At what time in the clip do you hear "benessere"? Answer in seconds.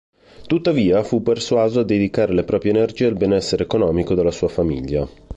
3.13-3.61